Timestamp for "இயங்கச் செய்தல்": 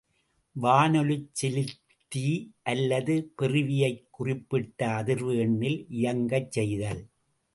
5.89-7.03